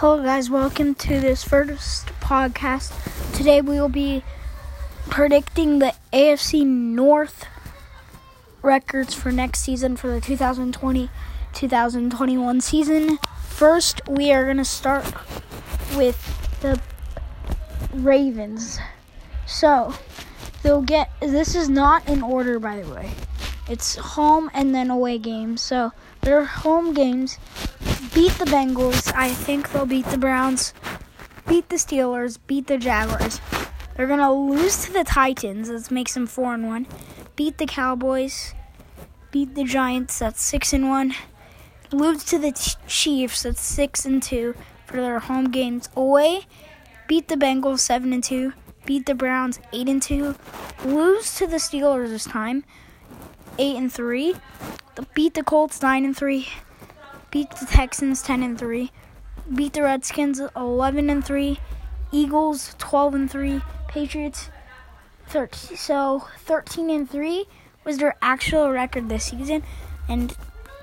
Hello, 0.00 0.22
guys. 0.22 0.50
Welcome 0.50 0.94
to 0.96 1.20
this 1.20 1.42
first 1.42 2.08
podcast. 2.20 2.92
Today 3.34 3.62
we 3.62 3.80
will 3.80 3.88
be 3.88 4.22
predicting 5.08 5.78
the 5.78 5.94
AFC 6.12 6.66
North 6.66 7.46
records 8.60 9.14
for 9.14 9.32
next 9.32 9.60
season 9.60 9.96
for 9.96 10.08
the 10.08 10.20
2020 10.20 11.08
2021 11.54 12.60
season. 12.60 13.16
First, 13.48 14.02
we 14.06 14.32
are 14.32 14.44
going 14.44 14.58
to 14.58 14.66
start 14.66 15.10
with 15.96 16.60
the 16.60 16.78
Ravens. 17.94 18.78
So, 19.46 19.94
they'll 20.62 20.82
get 20.82 21.10
this 21.20 21.54
is 21.54 21.70
not 21.70 22.06
in 22.06 22.22
order, 22.22 22.58
by 22.58 22.82
the 22.82 22.94
way. 22.94 23.12
It's 23.68 23.96
home 23.96 24.50
and 24.54 24.74
then 24.74 24.90
away 24.90 25.18
games. 25.18 25.60
So, 25.60 25.92
their 26.20 26.44
home 26.44 26.94
games 26.94 27.38
beat 28.14 28.32
the 28.32 28.44
Bengals. 28.44 29.12
I 29.14 29.30
think 29.30 29.72
they'll 29.72 29.86
beat 29.86 30.06
the 30.06 30.18
Browns, 30.18 30.72
beat 31.48 31.68
the 31.68 31.76
Steelers, 31.76 32.38
beat 32.46 32.66
the 32.66 32.78
Jaguars. 32.78 33.40
They're 33.96 34.06
gonna 34.06 34.32
lose 34.32 34.84
to 34.84 34.92
the 34.92 35.04
Titans. 35.04 35.68
That 35.68 35.90
makes 35.90 36.14
them 36.14 36.26
four 36.26 36.54
and 36.54 36.66
one. 36.66 36.86
Beat 37.34 37.58
the 37.58 37.66
Cowboys, 37.66 38.54
beat 39.30 39.54
the 39.54 39.64
Giants. 39.64 40.18
That's 40.18 40.42
six 40.42 40.72
and 40.72 40.88
one. 40.88 41.14
Lose 41.92 42.24
to 42.24 42.38
the 42.38 42.52
Chiefs. 42.86 43.42
That's 43.42 43.60
six 43.60 44.04
and 44.04 44.22
two 44.22 44.54
for 44.86 44.96
their 44.96 45.18
home 45.18 45.50
games. 45.50 45.88
Away, 45.96 46.46
beat 47.08 47.28
the 47.28 47.36
Bengals 47.36 47.80
seven 47.80 48.12
and 48.12 48.22
two. 48.22 48.52
Beat 48.84 49.06
the 49.06 49.14
Browns 49.14 49.60
eight 49.72 49.88
and 49.88 50.02
two. 50.02 50.36
Lose 50.84 51.34
to 51.36 51.46
the 51.46 51.56
Steelers 51.56 52.08
this 52.08 52.24
time, 52.24 52.64
eight 53.58 53.76
and 53.76 53.92
three. 53.92 54.34
Beat 55.14 55.34
the 55.34 55.42
Colts 55.42 55.82
nine 55.82 56.04
and 56.04 56.16
three 56.16 56.48
beat 57.36 57.50
the 57.50 57.66
Texans 57.66 58.22
10 58.22 58.42
and 58.42 58.58
3, 58.58 58.90
beat 59.54 59.74
the 59.74 59.82
Redskins 59.82 60.40
11 60.56 61.10
and 61.10 61.22
3, 61.22 61.58
Eagles 62.10 62.74
12 62.78 63.14
and 63.14 63.30
3, 63.30 63.60
Patriots 63.88 64.48
13. 65.28 65.76
So 65.76 66.26
13 66.38 66.88
and 66.88 67.10
3 67.10 67.44
was 67.84 67.98
their 67.98 68.16
actual 68.22 68.70
record 68.70 69.10
this 69.10 69.24
season, 69.24 69.62
and 70.08 70.34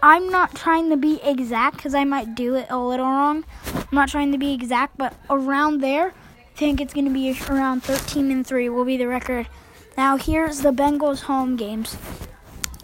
I'm 0.03 0.29
not 0.29 0.53
trying 0.53 0.91
to 0.91 0.97
be 0.97 1.19
exact 1.23 1.77
because 1.77 1.95
I 1.95 2.03
might 2.03 2.35
do 2.35 2.53
it 2.53 2.67
a 2.69 2.77
little 2.77 3.07
wrong. 3.07 3.45
I'm 3.73 3.87
not 3.91 4.09
trying 4.09 4.31
to 4.31 4.37
be 4.37 4.53
exact, 4.53 4.97
but 4.97 5.15
around 5.31 5.81
there, 5.81 6.09
I 6.09 6.55
think 6.55 6.79
it's 6.79 6.93
going 6.93 7.07
to 7.07 7.11
be 7.11 7.35
around 7.49 7.81
13 7.83 8.31
and 8.31 8.45
3 8.45 8.69
will 8.69 8.85
be 8.85 8.97
the 8.97 9.07
record. 9.07 9.47
Now 9.97 10.17
here's 10.17 10.61
the 10.61 10.71
Bengals 10.71 11.21
home 11.21 11.55
games. 11.55 11.97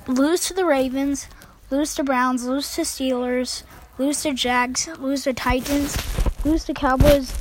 Lose 0.09 0.47
to 0.47 0.55
the 0.55 0.65
Ravens, 0.65 1.27
lose 1.69 1.93
to 1.93 2.03
Browns, 2.03 2.43
lose 2.43 2.73
to 2.73 2.81
Steelers, 2.81 3.61
lose 3.99 4.23
to 4.23 4.33
Jags, 4.33 4.87
lose 4.97 5.25
to 5.25 5.33
Titans, 5.33 5.95
lose 6.43 6.63
to 6.63 6.73
Cowboys. 6.73 7.31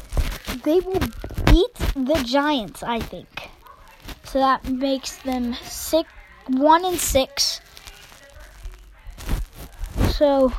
They 0.64 0.80
will 0.80 1.00
beat 1.46 1.74
the 1.96 2.22
Giants, 2.27 2.83
I 2.83 3.00
think. 3.00 3.48
So 4.24 4.39
that 4.39 4.69
makes 4.69 5.16
them 5.16 5.55
six, 5.62 6.11
one 6.46 6.84
and 6.84 6.98
six. 6.98 7.62
So 10.11 10.50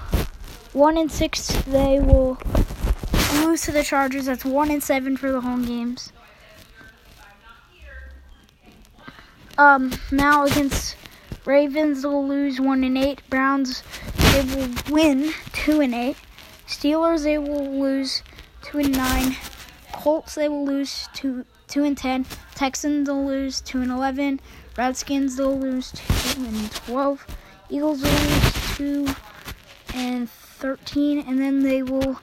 one 0.73 0.97
and 0.97 1.11
six, 1.11 1.49
they 1.65 1.99
will 1.99 2.39
lose 3.35 3.61
to 3.61 3.71
the 3.71 3.83
Chargers. 3.83 4.25
That's 4.25 4.43
one 4.43 4.71
and 4.71 4.81
seven 4.81 5.15
for 5.15 5.31
the 5.31 5.41
home 5.41 5.63
games. 5.63 6.11
Um, 9.59 9.91
now 10.11 10.45
against 10.45 10.95
Ravens 11.49 12.05
will 12.05 12.27
lose 12.27 12.61
one 12.61 12.83
and 12.83 12.95
eight. 12.95 13.27
Browns 13.27 13.81
they 14.33 14.43
will 14.43 14.69
win 14.91 15.33
two 15.51 15.81
and 15.81 15.95
eight. 15.95 16.15
Steelers 16.67 17.23
they 17.23 17.39
will 17.39 17.67
lose 17.67 18.21
two 18.61 18.77
and 18.77 18.95
nine. 18.95 19.35
Colts 19.91 20.35
they 20.35 20.47
will 20.47 20.63
lose 20.63 21.09
two 21.15 21.47
two 21.67 21.83
and 21.85 21.97
ten. 21.97 22.27
Texans 22.53 23.09
will 23.09 23.25
lose 23.25 23.61
two 23.61 23.81
and 23.81 23.89
eleven. 23.89 24.39
Redskins 24.77 25.37
they'll 25.37 25.59
lose 25.59 25.91
two 25.91 26.45
and 26.45 26.71
twelve. 26.71 27.25
Eagles 27.67 28.03
will 28.03 28.11
lose 28.11 28.77
two 28.77 29.07
and 29.95 30.29
thirteen, 30.29 31.25
and 31.27 31.39
then 31.39 31.63
they 31.63 31.81
will 31.81 32.21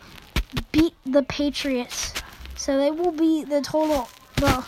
beat 0.71 0.95
the 1.05 1.25
Patriots. 1.25 2.15
So 2.55 2.79
they 2.79 2.93
will 2.93 3.11
be 3.11 3.43
the 3.43 3.61
total. 3.61 4.09
Well, 4.41 4.65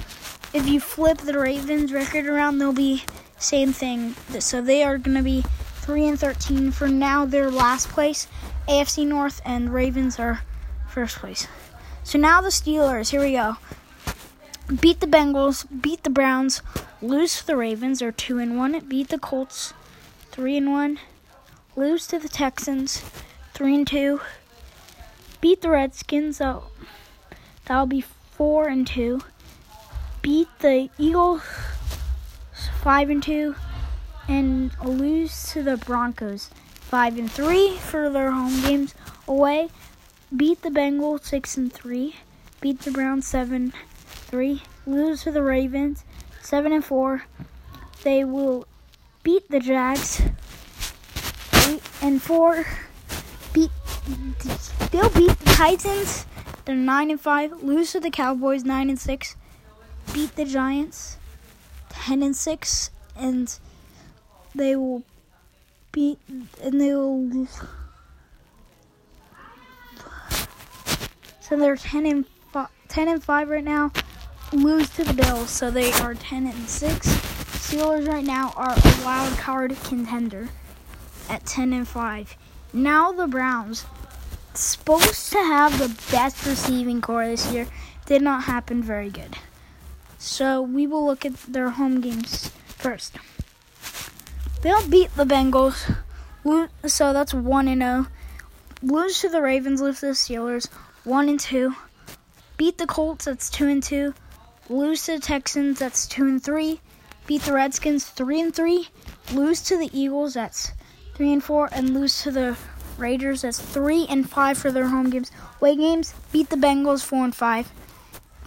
if 0.53 0.67
you 0.67 0.81
flip 0.81 1.19
the 1.19 1.39
Ravens 1.39 1.93
record 1.93 2.27
around, 2.27 2.59
they'll 2.59 2.73
be 2.73 3.05
same 3.39 3.73
thing. 3.73 4.15
So 4.41 4.61
they 4.61 4.83
are 4.83 4.99
going 4.99 5.17
to 5.17 5.23
be 5.23 5.43
3 5.43 6.09
and 6.09 6.21
13 6.21 6.71
for 6.73 6.89
now. 6.89 7.25
They're 7.25 7.51
last 7.51 7.89
place, 7.89 8.29
AFC 8.69 9.07
North, 9.07 9.41
and 9.45 9.73
Ravens 9.73 10.19
are 10.19 10.43
first 10.89 11.17
place. 11.17 11.47
So 12.05 12.19
now 12.19 12.41
the 12.41 12.49
Steelers. 12.49 13.11
Here 13.11 13.21
we 13.21 13.33
go. 13.33 13.57
Beat 14.81 15.01
the 15.01 15.07
Bengals, 15.07 15.67
beat 15.81 16.03
the 16.03 16.11
Browns, 16.11 16.61
lose 17.01 17.39
to 17.39 17.47
the 17.47 17.57
Ravens. 17.57 18.01
They're 18.01 18.13
2 18.13 18.39
and 18.39 18.59
1. 18.59 18.81
Beat 18.81 19.09
the 19.09 19.19
Colts, 19.19 19.73
3 20.31 20.59
and 20.59 20.71
1. 20.71 20.99
Lose 21.75 22.07
to 22.09 22.19
the 22.19 22.29
Texans, 22.29 23.03
3 23.55 23.75
and 23.75 23.87
2. 23.87 24.21
Beat 25.41 25.63
the 25.63 25.71
Redskins. 25.71 26.37
So 26.37 26.65
that'll 27.65 27.87
be 27.87 28.03
4 28.03 28.69
and 28.69 28.87
2. 28.87 29.21
Beat 30.21 30.49
the 30.59 30.91
Eagles 30.99 31.43
five 32.89 33.11
and 33.11 33.23
two, 33.23 33.55
and 34.29 34.73
lose 34.83 35.53
to 35.53 35.63
the 35.63 35.77
Broncos 35.77 36.49
five 36.73 37.19
and 37.19 37.31
three 37.31 37.77
for 37.77 38.09
their 38.09 38.31
home 38.31 38.63
games 38.63 38.95
away. 39.27 39.69
Beat 40.35 40.63
the 40.63 40.71
Bengals 40.71 41.27
six 41.27 41.59
and 41.59 41.71
three. 41.71 42.17
Beat 42.63 42.81
the 42.81 42.91
Browns 42.91 43.27
seven 43.27 43.75
three. 44.07 44.63
Lose 44.87 45.25
to 45.25 45.31
the 45.31 45.43
Ravens 45.43 46.05
seven 46.41 46.73
and 46.73 46.83
four. 46.83 47.25
They 48.05 48.25
will 48.25 48.67
beat 49.23 49.51
the 49.51 49.61
Jags 49.61 50.23
eight 51.67 51.83
and 52.01 52.23
four. 52.23 52.67
Beat 53.53 53.71
they'll 54.93 55.11
beat 55.11 55.39
the 55.39 55.53
Titans. 55.55 56.25
They're 56.65 56.75
nine 56.75 57.11
and 57.11 57.21
five. 57.21 57.63
Lose 57.63 57.93
to 57.93 58.01
the 58.01 58.11
Cowboys 58.11 58.65
nine 58.65 58.89
and 58.89 58.99
six. 58.99 59.37
Beat 60.15 60.37
the 60.37 60.47
Giants 60.47 61.19
10 62.09 62.23
and 62.23 62.35
6 62.35 62.91
and 63.19 63.59
they 64.55 64.75
will 64.75 65.03
be 65.93 66.17
and 66.63 66.81
they 66.81 66.95
will 66.95 67.47
so 71.39 71.59
they're 71.59 71.77
10 71.77 72.07
and 72.07 72.27
5, 72.51 72.69
10 72.89 73.09
and 73.09 73.23
5 73.23 73.49
right 73.51 73.63
now 73.63 73.93
lose 74.55 74.89
to 74.89 75.05
the 75.05 75.13
bills 75.13 75.51
so 75.51 75.71
they 75.71 75.93
are 76.01 76.15
10 76.15 76.47
and 76.47 76.67
6 76.67 77.07
steelers 77.07 78.09
right 78.09 78.25
now 78.25 78.55
are 78.57 78.73
a 78.73 79.05
wild 79.05 79.37
card 79.37 79.77
contender 79.85 80.49
at 81.29 81.45
10 81.45 81.75
and 81.75 81.87
5 81.87 82.39
now 82.73 83.13
the 83.13 83.27
browns 83.27 83.85
supposed 84.55 85.31
to 85.31 85.37
have 85.37 85.79
the 85.79 85.95
best 86.11 86.47
receiving 86.47 87.03
corps 87.03 87.27
this 87.27 87.53
year 87.53 87.67
did 88.07 88.23
not 88.23 88.45
happen 88.45 88.83
very 88.83 89.11
good 89.11 89.37
so 90.19 90.61
we 90.61 90.87
will 90.87 91.07
look 91.07 91.25
at 91.25 91.35
their 91.45 91.71
home 91.71 92.01
games 92.01 92.51
first. 92.67 93.17
They'll 94.63 94.87
beat 94.89 95.15
the 95.15 95.25
Bengals, 95.25 95.97
so 96.85 97.13
that's 97.13 97.33
one 97.33 97.69
and 97.69 97.81
zero. 97.81 98.07
Lose 98.83 99.21
to 99.21 99.29
the 99.29 99.41
Ravens, 99.41 99.81
lose 99.81 100.01
to 100.01 100.07
the 100.07 100.13
Steelers, 100.13 100.69
one 101.05 101.29
and 101.29 101.39
two. 101.39 101.77
Beat 102.57 102.79
the 102.79 102.87
Colts, 102.87 103.27
that's 103.27 103.51
two 103.51 103.69
and 103.69 103.83
two. 103.83 104.15
Lose 104.69 105.07
to 105.07 105.13
the 105.13 105.21
Texans, 105.21 105.79
that's 105.79 106.07
two 106.07 106.27
and 106.27 106.43
three. 106.43 106.81
Beat 107.27 107.43
the 107.43 107.53
Redskins, 107.53 108.07
three 108.07 108.41
and 108.41 108.55
three. 108.55 108.89
Lose 109.33 109.63
to 109.63 109.77
the 109.77 109.91
Eagles, 109.93 110.35
that's 110.35 110.73
three 111.15 111.33
and 111.33 111.43
four, 111.43 111.69
and 111.73 111.95
lose 111.95 112.23
to 112.23 112.33
the 112.33 112.57
Raiders, 112.97 113.43
that's 113.43 113.61
three 113.61 114.07
and 114.09 114.29
five 114.29 114.59
for 114.59 114.73
their 114.73 114.89
home 114.89 115.11
games. 115.11 115.31
Away 115.61 115.77
games, 115.77 116.15
beat 116.33 116.51
the 116.51 116.57
Bengals, 116.57 117.05
four 117.05 117.25
and 117.25 117.35
five 117.35 117.71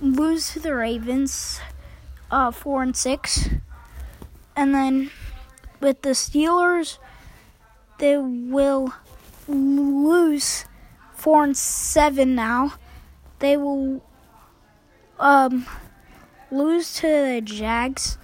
lose 0.02 0.54
to 0.54 0.60
the 0.60 0.76
Ravens, 0.76 1.62
uh, 2.32 2.52
four 2.52 2.82
and 2.82 2.98
six, 2.98 3.50
and 4.56 4.74
then 4.74 5.12
with 5.80 6.02
the 6.02 6.10
Steelers, 6.10 6.98
they 8.00 8.18
will 8.18 8.94
lose 9.48 10.66
four 11.14 11.44
and 11.44 11.56
seven 11.56 12.36
now. 12.36 12.74
They 13.40 13.58
will 13.58 14.04
um 15.20 15.66
lose 16.52 16.94
to 16.96 17.08
the 17.08 17.42
Jags. 17.44 18.18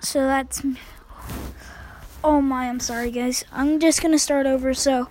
So 0.00 0.26
that's 0.26 0.62
oh 2.24 2.40
my, 2.40 2.68
I'm 2.68 2.80
sorry 2.80 3.10
guys. 3.10 3.44
I'm 3.52 3.78
just 3.78 4.02
gonna 4.02 4.18
start 4.18 4.46
over. 4.46 4.74
So 4.74 5.08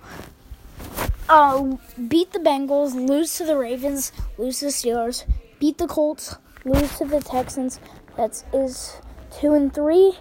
uh, 1.30 1.78
beat 2.10 2.34
the 2.34 2.40
Bengals, 2.40 2.94
lose 2.94 3.38
to 3.38 3.46
the 3.46 3.56
Ravens, 3.56 4.12
lose 4.42 4.60
to 4.60 4.66
the 4.66 4.72
Steelers, 4.72 5.24
beat 5.60 5.78
the 5.78 5.86
Colts, 5.86 6.36
lose 6.66 6.98
to 6.98 7.06
the 7.06 7.22
Texans. 7.22 7.80
That 8.18 8.44
is 8.52 8.98
two 9.32 9.54
and 9.54 9.72
three. 9.72 10.18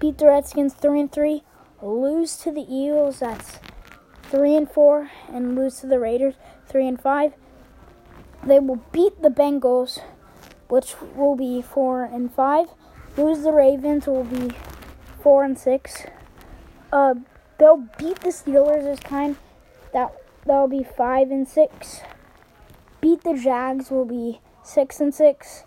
Beat 0.00 0.18
the 0.18 0.26
Redskins 0.26 0.74
three 0.74 1.00
and 1.00 1.12
three. 1.12 1.44
Lose 1.80 2.36
to 2.38 2.50
the 2.50 2.62
Eagles. 2.62 3.20
That's 3.20 3.60
three 4.24 4.56
and 4.56 4.68
four 4.68 5.10
and 5.32 5.54
lose 5.54 5.80
to 5.80 5.86
the 5.86 6.00
Raiders, 6.00 6.34
three 6.66 6.88
and 6.88 7.00
five. 7.00 7.34
They 8.44 8.58
will 8.58 8.82
beat 8.90 9.22
the 9.22 9.30
Bengals, 9.30 10.00
which 10.68 10.96
will 11.14 11.36
be 11.36 11.62
four 11.62 12.04
and 12.04 12.34
five. 12.34 12.66
Lose 13.16 13.44
the 13.44 13.52
Ravens 13.52 14.08
will 14.08 14.24
be 14.24 14.50
four 15.22 15.44
and 15.44 15.56
six. 15.56 16.02
Uh, 16.92 17.14
they'll 17.58 17.88
beat 17.98 18.18
the 18.20 18.30
Steelers 18.30 18.82
this 18.82 18.98
time. 18.98 19.38
That 19.92 20.12
that'll 20.44 20.66
be 20.66 20.82
five 20.82 21.30
and 21.30 21.46
six. 21.46 22.00
Beat 23.04 23.22
the 23.22 23.34
Jags 23.34 23.90
will 23.90 24.06
be 24.06 24.40
six 24.62 24.98
and 24.98 25.14
six. 25.14 25.64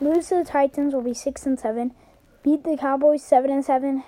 Lose 0.00 0.28
to 0.28 0.36
the 0.36 0.44
Titans 0.44 0.94
will 0.94 1.02
be 1.02 1.12
six 1.12 1.44
and 1.44 1.60
seven. 1.60 1.92
Beat 2.42 2.64
the 2.64 2.78
Cowboys 2.78 3.22
seven 3.22 3.50
and 3.50 3.62
seven. 3.62 4.04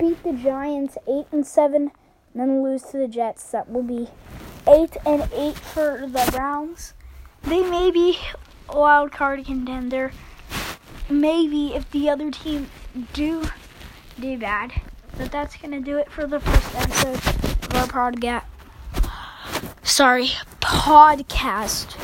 Beat 0.00 0.20
the 0.24 0.32
Giants 0.32 0.98
eight 1.06 1.26
and 1.30 1.46
seven. 1.46 1.92
And 2.34 2.40
then 2.42 2.60
lose 2.64 2.82
to 2.86 2.98
the 2.98 3.06
Jets. 3.06 3.52
That 3.52 3.70
will 3.70 3.84
be 3.84 4.08
eight 4.66 4.96
and 5.06 5.28
eight 5.32 5.56
for 5.56 6.08
the 6.08 6.28
Browns. 6.32 6.94
They 7.44 7.62
may 7.62 7.92
be 7.92 8.18
a 8.68 8.76
wild 8.76 9.12
card 9.12 9.44
contender. 9.44 10.10
Maybe 11.08 11.72
if 11.72 11.88
the 11.92 12.10
other 12.10 12.32
team 12.32 12.66
do 13.12 13.44
do 14.18 14.36
bad. 14.38 14.72
But 15.16 15.30
that's 15.30 15.56
gonna 15.56 15.78
do 15.78 15.98
it 15.98 16.10
for 16.10 16.26
the 16.26 16.40
first 16.40 16.74
episode 16.74 17.14
of 17.14 17.94
our 17.94 18.10
podcast. 18.10 18.42
Sorry, 19.84 20.30
podcast. 20.66 21.96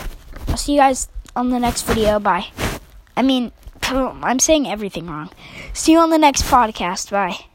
I'll 0.49 0.57
see 0.57 0.75
you 0.75 0.79
guys 0.79 1.09
on 1.35 1.51
the 1.51 1.59
next 1.59 1.83
video. 1.83 2.19
Bye. 2.19 2.47
I 3.17 3.23
mean, 3.23 3.53
I'm 3.83 4.39
saying 4.39 4.67
everything 4.67 5.07
wrong. 5.07 5.31
See 5.73 5.93
you 5.93 5.99
on 5.99 6.11
the 6.11 6.19
next 6.19 6.45
podcast. 6.45 7.11
Bye. 7.11 7.52